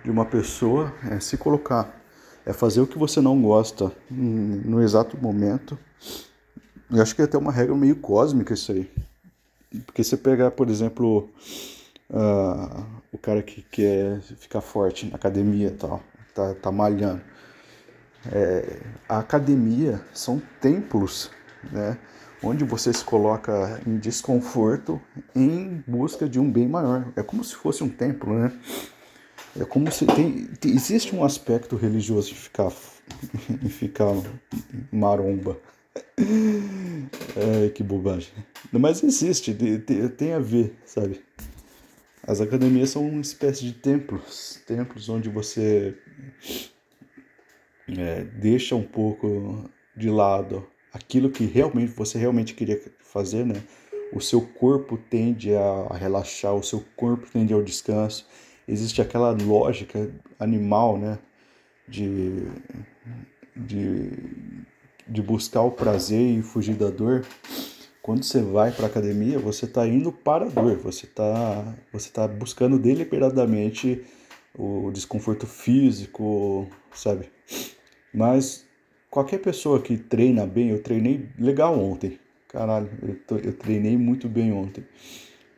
de 0.04 0.10
uma 0.10 0.26
pessoa 0.26 0.94
é 1.10 1.20
se 1.20 1.38
colocar, 1.38 2.02
é 2.46 2.54
fazer 2.54 2.82
o 2.82 2.88
que 2.88 2.98
você 2.98 3.22
não 3.22 3.42
gosta 3.42 3.92
no 4.10 4.82
exato 4.82 5.18
momento. 5.18 5.78
Eu 6.92 7.02
acho 7.02 7.16
que 7.16 7.22
é 7.22 7.26
até 7.26 7.38
uma 7.38 7.52
regra 7.52 7.76
meio 7.76 7.96
cósmica 7.98 8.54
isso 8.54 8.72
aí. 8.72 8.90
Porque 9.86 10.04
você 10.04 10.18
pegar, 10.18 10.50
por 10.52 10.68
exemplo, 10.68 11.30
uh, 12.10 12.86
o 13.12 13.18
cara 13.18 13.44
que 13.44 13.62
quer 13.62 14.20
ficar 14.22 14.62
forte 14.62 15.06
na 15.06 15.16
academia 15.16 15.68
e 15.68 15.72
tal, 15.72 16.02
tá, 16.34 16.56
tá 16.56 16.72
malhando. 16.72 17.22
É, 18.32 18.80
a 19.08 19.20
academia 19.20 20.02
são 20.14 20.42
templos, 20.60 21.30
né? 21.72 21.98
Onde 22.42 22.64
você 22.64 22.94
se 22.94 23.04
coloca 23.04 23.82
em 23.86 23.98
desconforto 23.98 25.02
em 25.36 25.84
busca 25.86 26.28
de 26.28 26.40
um 26.40 26.50
bem 26.50 26.68
maior. 26.68 27.12
É 27.16 27.24
como 27.24 27.44
se 27.44 27.56
fosse 27.56 27.84
um 27.84 27.90
templo, 27.90 28.34
né? 28.34 28.52
É 29.60 29.66
como 29.66 29.92
se 29.92 30.06
tem, 30.06 30.50
existe 30.66 31.16
um 31.16 31.24
aspecto 31.24 31.76
religioso 31.76 32.32
em 32.32 32.36
ficar 32.36 32.72
em 33.64 33.70
ficar 33.70 34.14
maromba. 34.92 35.58
É, 37.36 37.70
que 37.70 37.82
bobagem. 37.82 38.32
Mas 38.72 39.04
existe, 39.04 39.54
tem, 39.54 40.08
tem 40.10 40.34
a 40.34 40.40
ver, 40.40 40.76
sabe? 40.86 41.22
As 42.24 42.42
academias 42.42 42.90
são 42.92 43.08
uma 43.08 43.22
espécie 43.22 43.64
de 43.64 43.74
templos, 43.74 44.62
templos 44.68 45.10
onde 45.10 45.30
você 45.30 45.98
é, 47.88 48.24
deixa 48.24 48.76
um 48.76 48.84
pouco 48.84 49.70
de 49.96 50.10
lado 50.10 50.68
aquilo 50.94 51.30
que 51.30 51.46
realmente 51.46 51.94
você 51.94 52.18
realmente 52.18 52.54
queria 52.54 52.82
fazer, 53.00 53.46
né? 53.46 53.62
O 54.14 54.20
seu 54.20 54.42
corpo 54.42 54.98
tende 54.98 55.54
a 55.54 55.96
relaxar, 55.96 56.56
o 56.56 56.64
seu 56.64 56.84
corpo 56.96 57.28
tende 57.32 57.54
ao 57.54 57.64
descanso. 57.64 58.26
Existe 58.68 59.02
aquela 59.02 59.32
lógica 59.32 60.10
animal, 60.40 60.98
né? 60.98 61.20
De, 61.88 62.44
de, 63.56 64.12
de 65.08 65.22
buscar 65.22 65.62
o 65.62 65.72
prazer 65.72 66.22
e 66.22 66.42
fugir 66.42 66.76
da 66.76 66.90
dor. 66.90 67.26
Quando 68.02 68.24
você 68.24 68.42
vai 68.42 68.72
para 68.72 68.86
a 68.86 68.90
academia, 68.90 69.38
você 69.38 69.66
está 69.66 69.88
indo 69.88 70.12
para 70.12 70.46
a 70.46 70.50
dor, 70.50 70.78
você 70.78 71.06
está 71.06 71.76
você 71.92 72.10
tá 72.10 72.28
buscando 72.28 72.80
deliberadamente 72.80 74.04
o 74.58 74.92
desconforto 74.92 75.46
físico, 75.46 76.68
sabe? 76.92 77.32
Mas 78.14 78.66
qualquer 79.10 79.40
pessoa 79.40 79.82
que 79.82 79.98
treina 79.98 80.46
bem, 80.46 80.70
eu 80.70 80.82
treinei 80.82 81.30
legal 81.38 81.78
ontem. 81.80 82.20
Caralho, 82.48 82.90
eu, 83.02 83.16
tô, 83.28 83.38
eu 83.38 83.54
treinei 83.54 83.98
muito 83.98 84.28
bem 84.28 84.52
ontem. 84.52 84.84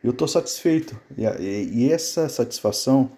Eu 0.02 0.12
tô 0.12 0.26
satisfeito. 0.26 0.98
E, 1.16 1.24
e, 1.24 1.86
e, 1.86 1.92
essa 1.92 2.28
satisfação, 2.28 3.12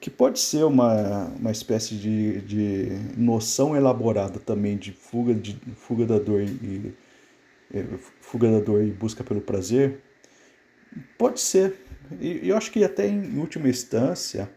que 0.00 0.10
pode 0.10 0.38
ser 0.38 0.64
uma, 0.64 1.26
uma 1.38 1.50
espécie 1.50 1.94
de, 1.96 2.40
de 2.42 2.88
noção 3.16 3.76
elaborada 3.76 4.38
também 4.38 4.76
de 4.76 4.92
fuga, 4.92 5.34
de 5.34 5.58
fuga 5.76 6.06
da 6.06 6.18
dor 6.18 6.42
e, 6.42 6.94
e 7.72 7.84
fuga 8.20 8.50
da 8.50 8.60
dor 8.60 8.82
e 8.82 8.90
busca 8.90 9.24
pelo 9.24 9.40
prazer, 9.40 10.00
pode 11.16 11.40
ser. 11.40 11.74
E 12.20 12.48
eu 12.48 12.56
acho 12.56 12.70
que 12.70 12.84
até 12.84 13.06
em 13.06 13.38
última 13.38 13.68
instância, 13.68 14.50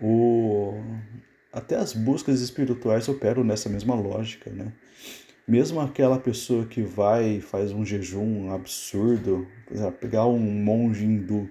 o 0.00 0.82
até 1.52 1.76
as 1.76 1.92
buscas 1.92 2.40
espirituais 2.40 3.08
operam 3.08 3.44
nessa 3.44 3.68
mesma 3.68 3.94
lógica, 3.94 4.50
né? 4.50 4.72
Mesmo 5.46 5.80
aquela 5.80 6.18
pessoa 6.18 6.64
que 6.66 6.82
vai 6.82 7.36
e 7.36 7.40
faz 7.40 7.72
um 7.72 7.84
jejum 7.84 8.52
absurdo, 8.52 9.46
pegar 10.00 10.26
um 10.26 10.38
monge 10.38 11.04
hindu, 11.04 11.50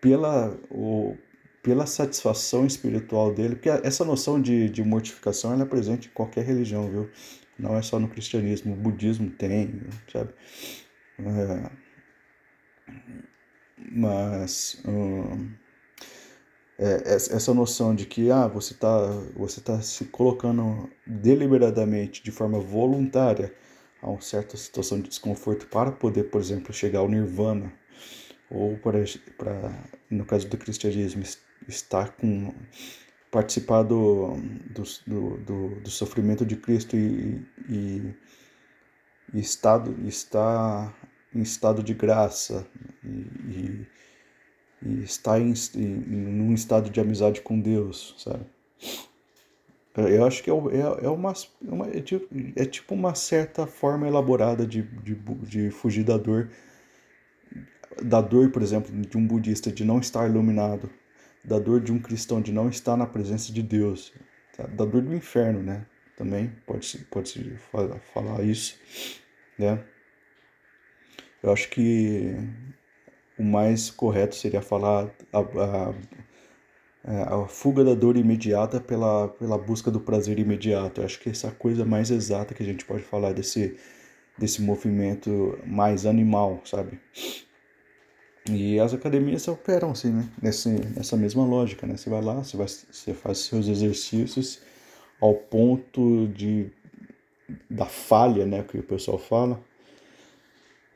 pela, 0.00 0.56
o, 0.70 1.16
pela 1.62 1.86
satisfação 1.86 2.66
espiritual 2.66 3.34
dele, 3.34 3.56
porque 3.56 3.70
essa 3.70 4.04
noção 4.04 4.40
de, 4.40 4.68
de 4.68 4.84
mortificação 4.84 5.60
é 5.60 5.64
presente 5.64 6.08
em 6.08 6.12
qualquer 6.12 6.44
religião, 6.44 6.88
viu? 6.88 7.10
Não 7.58 7.74
é 7.76 7.82
só 7.82 7.98
no 7.98 8.08
cristianismo, 8.08 8.74
o 8.74 8.76
budismo 8.76 9.30
tem, 9.30 9.80
sabe? 10.12 10.32
É, 11.18 11.70
mas. 13.90 14.82
Hum, 14.86 15.50
é, 16.78 17.14
essa 17.14 17.54
noção 17.54 17.94
de 17.94 18.06
que 18.06 18.30
ah, 18.30 18.46
você 18.46 18.74
está 18.74 19.08
você 19.34 19.60
tá 19.60 19.80
se 19.80 20.04
colocando 20.06 20.90
deliberadamente, 21.06 22.22
de 22.22 22.30
forma 22.30 22.60
voluntária, 22.60 23.54
a 24.02 24.10
uma 24.10 24.20
certa 24.20 24.56
situação 24.56 25.00
de 25.00 25.08
desconforto 25.08 25.66
para 25.66 25.90
poder, 25.92 26.24
por 26.24 26.40
exemplo, 26.40 26.72
chegar 26.72 27.00
ao 27.00 27.08
nirvana, 27.08 27.72
ou 28.50 28.76
para, 28.78 29.04
para 29.38 29.72
no 30.10 30.24
caso 30.24 30.48
do 30.48 30.58
cristianismo, 30.58 31.22
estar 31.66 32.16
com 32.16 32.52
participar 33.30 33.82
do, 33.82 34.36
do, 34.70 35.36
do, 35.38 35.80
do 35.80 35.90
sofrimento 35.90 36.44
de 36.46 36.56
Cristo 36.56 36.96
e, 36.96 37.44
e, 37.68 38.14
e 39.34 39.40
estado, 39.40 39.94
estar 40.06 40.94
em 41.34 41.42
estado 41.42 41.82
de 41.82 41.92
graça 41.92 42.66
e, 43.04 43.08
e 43.08 43.86
e 44.82 45.02
estar 45.02 45.40
em, 45.40 45.52
em, 45.74 45.80
num 45.80 46.54
estado 46.54 46.90
de 46.90 47.00
amizade 47.00 47.40
com 47.40 47.58
Deus, 47.58 48.14
sabe? 48.18 48.44
Eu 49.96 50.26
acho 50.26 50.42
que 50.42 50.50
é, 50.50 50.52
é, 50.52 51.06
é, 51.06 51.08
uma, 51.08 51.32
é 51.32 51.72
uma 51.72 51.88
é, 51.88 52.00
tipo, 52.02 52.28
é 52.54 52.66
tipo 52.66 52.94
uma 52.94 53.14
certa 53.14 53.66
forma 53.66 54.06
elaborada 54.06 54.66
de, 54.66 54.82
de, 54.82 55.14
de 55.14 55.70
fugir 55.70 56.04
da 56.04 56.18
dor. 56.18 56.50
Da 58.02 58.20
dor, 58.20 58.50
por 58.50 58.60
exemplo, 58.60 58.94
de 58.94 59.16
um 59.16 59.26
budista 59.26 59.72
de 59.72 59.84
não 59.84 59.98
estar 59.98 60.28
iluminado. 60.28 60.90
Da 61.42 61.58
dor 61.58 61.80
de 61.80 61.92
um 61.92 61.98
cristão 61.98 62.42
de 62.42 62.52
não 62.52 62.68
estar 62.68 62.94
na 62.94 63.06
presença 63.06 63.50
de 63.50 63.62
Deus. 63.62 64.12
Da 64.58 64.84
dor 64.84 65.00
do 65.00 65.14
inferno, 65.14 65.62
né? 65.62 65.86
Também 66.14 66.52
pode-se 66.66 66.98
pode 67.06 67.56
falar 68.12 68.42
isso, 68.42 68.78
né? 69.58 69.82
Eu 71.42 71.52
acho 71.52 71.70
que 71.70 72.34
o 73.38 73.42
mais 73.42 73.90
correto 73.90 74.34
seria 74.34 74.62
falar 74.62 75.10
a, 75.32 75.38
a, 75.38 75.94
é, 77.04 77.22
a, 77.22 77.46
fuga 77.46 77.84
da 77.84 77.94
dor 77.94 78.16
imediata 78.16 78.80
pela, 78.80 79.28
pela 79.28 79.58
busca 79.58 79.90
do 79.90 80.00
prazer 80.00 80.38
imediato. 80.38 81.00
Eu 81.00 81.04
acho 81.04 81.20
que 81.20 81.30
essa 81.30 81.50
coisa 81.50 81.84
mais 81.84 82.10
exata 82.10 82.54
que 82.54 82.62
a 82.62 82.66
gente 82.66 82.84
pode 82.84 83.02
falar 83.02 83.32
desse, 83.32 83.76
desse 84.38 84.62
movimento 84.62 85.58
mais 85.66 86.06
animal, 86.06 86.60
sabe? 86.64 87.00
E 88.48 88.78
as 88.78 88.94
academias 88.94 89.46
operam 89.48 89.90
assim, 89.90 90.12
né? 90.12 90.28
Nesse, 90.40 90.68
nessa 90.68 91.16
mesma 91.16 91.44
lógica, 91.44 91.86
né? 91.86 91.96
Você 91.96 92.08
vai 92.08 92.22
lá, 92.22 92.34
você, 92.36 92.56
vai, 92.56 92.66
você 92.68 93.12
faz 93.12 93.38
seus 93.38 93.66
exercícios 93.68 94.60
ao 95.20 95.34
ponto 95.34 96.28
de 96.28 96.70
da 97.70 97.86
falha, 97.86 98.44
né, 98.44 98.62
que 98.62 98.78
o 98.78 98.82
pessoal 98.82 99.18
fala, 99.18 99.62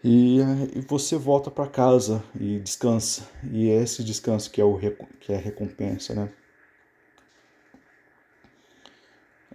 e, 0.03 0.39
e 0.75 0.81
você 0.81 1.17
volta 1.17 1.51
para 1.51 1.69
casa 1.69 2.23
e 2.39 2.59
descansa. 2.59 3.29
E 3.53 3.69
é 3.71 3.83
esse 3.83 4.03
descanso 4.03 4.51
que 4.51 4.61
é, 4.61 4.65
o, 4.65 4.79
que 5.21 5.33
é 5.33 5.37
a 5.37 5.41
recompensa, 5.41 6.15
né? 6.15 6.33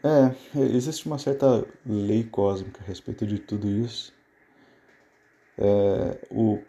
É, 0.03 0.59
existe 0.61 1.07
uma 1.07 1.17
certa 1.17 1.65
lei 1.83 2.23
cósmica 2.23 2.79
a 2.83 2.85
respeito 2.85 3.25
de 3.25 3.39
tudo 3.39 3.67
isso. 3.67 4.13
É, 5.57 6.19
o 6.29 6.61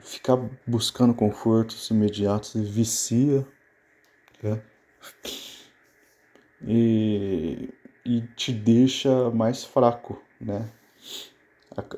ficar 0.00 0.36
buscando 0.66 1.14
confortos 1.14 1.88
imediatos 1.90 2.54
vicia, 2.68 3.46
né? 4.42 4.60
E, 6.66 7.72
e 8.04 8.22
te 8.34 8.52
deixa 8.52 9.30
mais 9.30 9.64
fraco, 9.64 10.20
né? 10.40 10.68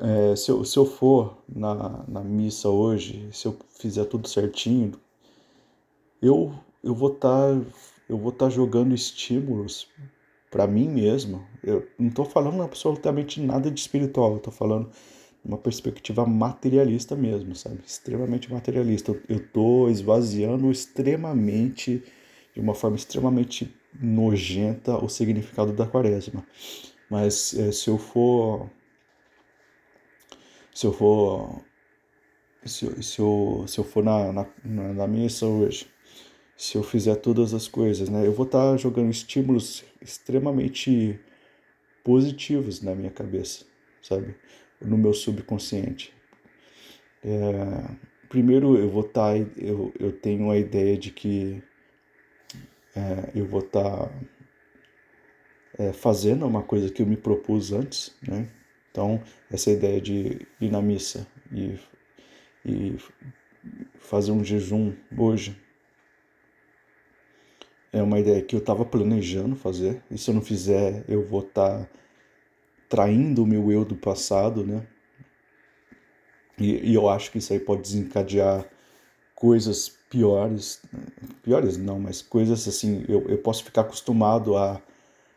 É, 0.01 0.37
se, 0.37 0.51
eu, 0.51 0.64
se 0.64 0.79
eu 0.79 0.85
for 0.85 1.38
na, 1.49 2.05
na 2.07 2.23
missa 2.23 2.69
hoje, 2.69 3.29
se 3.33 3.47
eu 3.47 3.57
fizer 3.79 4.05
tudo 4.05 4.29
certinho, 4.29 4.93
eu, 6.21 6.53
eu 6.83 6.95
vou 6.95 7.12
estar 7.12 7.55
tá, 7.55 7.66
eu 8.09 8.19
vou 8.19 8.33
tá 8.33 8.49
jogando 8.49 8.95
estímulos 8.95 9.88
para 10.51 10.66
mim 10.66 10.88
mesmo. 10.88 11.45
Eu 11.62 11.87
não 11.99 12.09
estou 12.09 12.25
falando 12.25 12.62
absolutamente 12.62 13.40
nada 13.40 13.71
de 13.71 13.81
espiritual, 13.81 14.37
estou 14.37 14.53
falando 14.53 14.90
uma 15.45 15.57
perspectiva 15.57 16.27
materialista 16.27 17.16
mesmo, 17.16 17.55
sabe? 17.55 17.81
Extremamente 17.87 18.53
materialista. 18.53 19.19
Eu 19.29 19.37
estou 19.38 19.90
esvaziando 19.90 20.71
extremamente, 20.71 22.03
de 22.55 22.61
uma 22.61 22.75
forma 22.75 22.97
extremamente 22.97 23.75
nojenta, 23.99 25.03
o 25.03 25.09
significado 25.09 25.73
da 25.73 25.87
quaresma. 25.87 26.45
Mas 27.09 27.55
é, 27.55 27.73
se 27.73 27.88
eu 27.88 27.97
for 27.97 28.69
se 30.81 30.87
eu 30.87 30.95
for 30.95 31.62
se, 32.64 33.03
se, 33.03 33.21
eu, 33.21 33.64
se 33.69 33.79
eu 33.79 33.85
for 33.85 34.03
na, 34.03 34.33
na, 34.33 34.47
na 34.95 35.07
missa 35.07 35.45
hoje, 35.45 35.87
se 36.57 36.79
eu 36.79 36.83
fizer 36.83 37.16
todas 37.16 37.53
as 37.53 37.69
coisas, 37.69 38.09
né, 38.09 38.27
eu 38.27 38.33
vou 38.33 38.47
estar 38.47 38.71
tá 38.71 38.77
jogando 38.79 39.11
estímulos 39.11 39.85
extremamente 40.01 41.21
positivos 42.03 42.81
na 42.81 42.95
minha 42.95 43.11
cabeça, 43.11 43.66
sabe? 44.01 44.35
No 44.81 44.97
meu 44.97 45.12
subconsciente. 45.12 46.14
É, 47.23 47.95
primeiro, 48.31 48.79
eu 48.79 48.88
vou 48.88 49.05
estar, 49.05 49.35
tá, 49.35 49.51
eu, 49.59 49.93
eu 50.01 50.12
tenho 50.12 50.51
a 50.51 50.57
ideia 50.57 50.97
de 50.97 51.11
que 51.11 51.62
é, 52.97 53.33
eu 53.35 53.45
vou 53.45 53.61
estar 53.61 54.09
tá, 54.09 54.12
é, 55.79 55.93
fazendo 55.93 56.47
uma 56.47 56.62
coisa 56.62 56.90
que 56.90 57.03
eu 57.03 57.07
me 57.07 57.19
propus 57.19 57.71
antes, 57.71 58.16
né? 58.27 58.49
Então, 58.90 59.22
essa 59.50 59.70
ideia 59.70 60.00
de 60.00 60.46
ir 60.61 60.70
na 60.70 60.83
missa 60.83 61.26
e, 61.53 61.79
e 62.64 62.96
fazer 63.98 64.33
um 64.33 64.44
jejum 64.44 64.92
hoje 65.16 65.57
é 67.92 68.03
uma 68.03 68.18
ideia 68.18 68.42
que 68.42 68.55
eu 68.55 68.61
estava 68.61 68.85
planejando 68.85 69.57
fazer, 69.57 70.03
e 70.11 70.16
se 70.16 70.31
eu 70.31 70.35
não 70.35 70.42
fizer, 70.42 71.05
eu 71.09 71.24
vou 71.26 71.40
estar 71.40 71.81
tá 71.81 71.90
traindo 72.88 73.42
o 73.42 73.46
meu 73.46 73.70
eu 73.70 73.85
do 73.85 73.96
passado, 73.96 74.64
né? 74.64 74.87
E, 76.59 76.90
e, 76.90 76.94
eu 76.94 77.09
acho 77.09 77.31
que 77.31 77.38
isso 77.38 77.53
aí 77.53 77.59
pode 77.59 77.83
desencadear 77.83 78.68
coisas 79.35 79.88
piores, 80.11 80.83
piores 81.42 81.79
não, 81.79 81.98
mas 81.98 82.20
coisas 82.20 82.68
assim, 82.68 83.05
eu, 83.09 83.26
eu 83.29 83.38
posso 83.38 83.64
ficar 83.64 83.83
acostumado 83.83 84.57
a, 84.57 84.81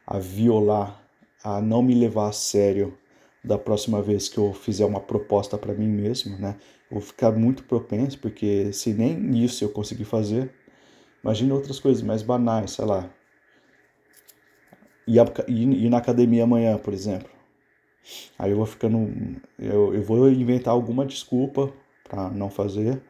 a 0.05 0.19
violar, 0.19 1.01
a 1.43 1.61
não 1.61 1.81
me 1.81 1.95
levar 1.95 2.27
a 2.27 2.33
sério 2.33 2.97
da 3.43 3.57
próxima 3.57 4.01
vez 4.01 4.29
que 4.29 4.37
eu 4.37 4.53
fizer 4.53 4.85
uma 4.85 5.01
proposta 5.01 5.57
para 5.57 5.73
mim 5.73 5.87
mesmo, 5.87 6.37
né? 6.37 6.55
Eu 6.89 6.99
vou 6.99 7.01
ficar 7.01 7.31
muito 7.31 7.63
propenso, 7.63 8.17
porque 8.19 8.71
se 8.71 8.93
nem 8.93 9.43
isso 9.43 9.63
eu 9.63 9.69
conseguir 9.69 10.05
fazer, 10.05 10.53
imagine 11.23 11.51
outras 11.51 11.79
coisas 11.79 12.01
mais 12.01 12.21
banais, 12.21 12.71
sei 12.71 12.85
lá. 12.85 13.09
Ir, 15.05 15.19
ir, 15.49 15.89
na 15.89 15.97
academia 15.97 16.43
amanhã, 16.45 16.77
por 16.77 16.93
exemplo. 16.93 17.29
Aí 18.39 18.51
eu 18.51 18.57
vou 18.57 18.65
ficando. 18.65 19.09
Eu, 19.59 19.93
eu 19.93 20.01
vou 20.03 20.29
inventar 20.29 20.73
alguma 20.73 21.05
desculpa 21.05 21.73
para 22.03 22.29
não 22.29 22.49
fazer. 22.49 23.01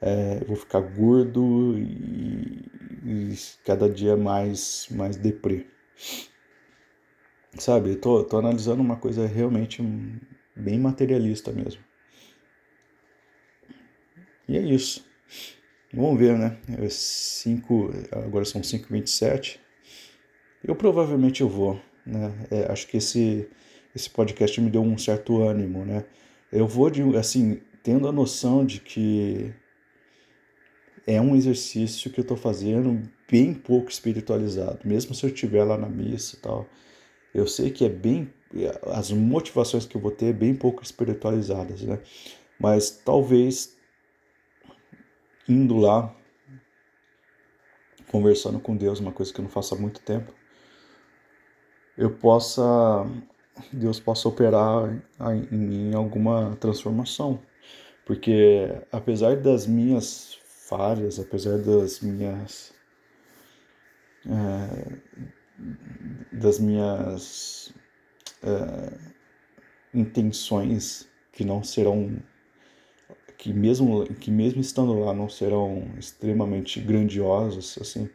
É, 0.00 0.42
vou 0.46 0.56
ficar 0.56 0.80
gordo 0.80 1.76
e, 1.76 2.64
e, 3.04 3.34
cada 3.64 3.88
dia 3.88 4.16
mais, 4.16 4.86
mais 4.90 5.16
deprê. 5.16 5.66
Sabe, 7.58 7.96
tô, 7.96 8.24
tô 8.24 8.38
analisando 8.38 8.80
uma 8.80 8.96
coisa 8.96 9.26
realmente 9.26 9.82
bem 10.54 10.78
materialista 10.78 11.52
mesmo. 11.52 11.82
E 14.48 14.56
é 14.56 14.60
isso. 14.60 15.04
Vamos 15.92 16.18
ver, 16.18 16.38
né? 16.38 16.56
É 16.78 16.88
cinco, 16.88 17.90
agora 18.12 18.44
são 18.44 18.60
5h27. 18.60 19.58
Eu 20.62 20.76
provavelmente 20.76 21.40
eu 21.40 21.48
vou, 21.48 21.80
né? 22.06 22.32
É, 22.50 22.70
acho 22.70 22.86
que 22.86 22.96
esse, 22.96 23.48
esse 23.94 24.08
podcast 24.08 24.60
me 24.60 24.70
deu 24.70 24.82
um 24.82 24.96
certo 24.96 25.42
ânimo, 25.42 25.84
né? 25.84 26.04
Eu 26.52 26.66
vou, 26.66 26.90
de, 26.90 27.02
assim, 27.16 27.60
tendo 27.82 28.06
a 28.06 28.12
noção 28.12 28.64
de 28.64 28.80
que 28.80 29.52
é 31.06 31.20
um 31.20 31.34
exercício 31.34 32.10
que 32.10 32.20
eu 32.20 32.22
estou 32.22 32.36
fazendo 32.36 33.02
bem 33.30 33.54
pouco 33.54 33.90
espiritualizado, 33.90 34.80
mesmo 34.84 35.14
se 35.14 35.24
eu 35.24 35.30
estiver 35.30 35.64
lá 35.64 35.76
na 35.76 35.88
missa 35.88 36.36
e 36.36 36.40
tal. 36.40 36.68
Eu 37.34 37.46
sei 37.46 37.70
que 37.70 37.84
é 37.84 37.88
bem 37.88 38.32
as 38.86 39.10
motivações 39.12 39.86
que 39.86 39.96
eu 39.96 40.00
vou 40.00 40.10
ter 40.10 40.26
é 40.26 40.32
bem 40.32 40.54
pouco 40.54 40.82
espiritualizadas, 40.82 41.82
né? 41.82 42.00
Mas 42.58 42.90
talvez 42.90 43.76
indo 45.48 45.76
lá 45.76 46.14
conversando 48.08 48.58
com 48.58 48.76
Deus, 48.76 48.98
uma 48.98 49.12
coisa 49.12 49.32
que 49.32 49.40
eu 49.40 49.44
não 49.44 49.50
faço 49.50 49.74
há 49.74 49.78
muito 49.78 50.00
tempo, 50.00 50.32
eu 51.96 52.10
possa 52.10 53.06
Deus 53.72 54.00
possa 54.00 54.28
operar 54.28 55.00
em 55.50 55.56
mim 55.56 55.94
alguma 55.94 56.56
transformação. 56.56 57.40
Porque 58.04 58.68
apesar 58.90 59.36
das 59.36 59.66
minhas 59.66 60.38
falhas, 60.68 61.20
apesar 61.20 61.58
das 61.58 62.00
minhas 62.00 62.72
é, 64.26 64.98
das 66.32 66.58
minhas 66.58 67.72
é, 68.42 68.98
intenções 69.94 71.08
que 71.32 71.44
não 71.44 71.62
serão 71.62 72.22
que 73.36 73.52
mesmo 73.52 74.04
que 74.14 74.30
mesmo 74.30 74.60
estando 74.60 74.98
lá 74.98 75.14
não 75.14 75.28
serão 75.28 75.90
extremamente 75.98 76.80
grandiosas 76.80 77.78
assim 77.80 78.08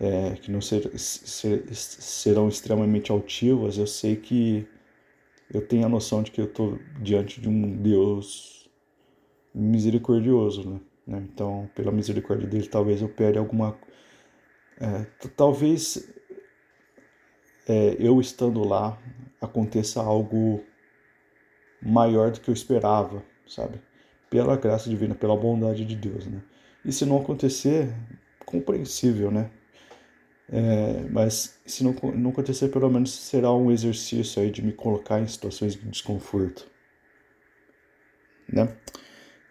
é, 0.00 0.32
que 0.34 0.50
não 0.50 0.60
ser, 0.60 0.98
ser, 0.98 1.64
serão 1.72 2.48
extremamente 2.48 3.12
altivas 3.12 3.78
eu 3.78 3.86
sei 3.86 4.16
que 4.16 4.66
eu 5.52 5.66
tenho 5.66 5.86
a 5.86 5.88
noção 5.88 6.22
de 6.22 6.30
que 6.30 6.40
eu 6.40 6.46
estou 6.46 6.78
diante 7.00 7.40
de 7.40 7.48
um 7.48 7.76
Deus 7.76 8.68
misericordioso 9.54 10.80
né? 11.06 11.24
então 11.32 11.70
pela 11.74 11.92
misericórdia 11.92 12.48
dele 12.48 12.68
talvez 12.68 13.00
eu 13.00 13.08
perde 13.08 13.38
alguma 13.38 13.78
é, 14.82 15.28
talvez 15.36 16.12
é, 17.68 17.96
eu 18.00 18.20
estando 18.20 18.66
lá 18.66 18.98
aconteça 19.40 20.02
algo 20.02 20.64
maior 21.80 22.32
do 22.32 22.40
que 22.40 22.50
eu 22.50 22.54
esperava, 22.54 23.22
sabe? 23.46 23.80
Pela 24.28 24.56
graça 24.56 24.90
divina, 24.90 25.14
pela 25.14 25.36
bondade 25.36 25.84
de 25.84 25.94
Deus, 25.94 26.26
né? 26.26 26.42
E 26.84 26.92
se 26.92 27.06
não 27.06 27.18
acontecer, 27.18 27.94
compreensível, 28.44 29.30
né? 29.30 29.50
É, 30.50 31.04
mas 31.10 31.60
se 31.64 31.84
não, 31.84 31.94
não 32.14 32.30
acontecer, 32.30 32.68
pelo 32.68 32.90
menos 32.90 33.12
será 33.12 33.52
um 33.52 33.70
exercício 33.70 34.42
aí 34.42 34.50
de 34.50 34.62
me 34.62 34.72
colocar 34.72 35.20
em 35.20 35.26
situações 35.28 35.74
de 35.74 35.88
desconforto, 35.88 36.68
né? 38.52 38.76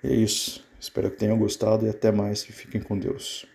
É 0.04 0.14
isso. 0.14 0.70
Espero 0.78 1.10
que 1.10 1.18
tenham 1.18 1.38
gostado 1.38 1.86
e 1.86 1.90
até 1.90 2.12
mais 2.12 2.42
e 2.50 2.52
fiquem 2.52 2.82
com 2.82 3.00
Deus. 3.00 3.51